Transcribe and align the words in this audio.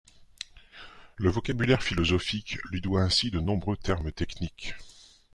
Le 1.17 1.29
vocabulaire 1.29 1.83
philosophique 1.83 2.57
lui 2.71 2.81
doit 2.81 3.03
ainsi 3.03 3.29
de 3.29 3.39
nombreux 3.39 3.77
termes 3.77 4.11
techniques. 4.11 4.73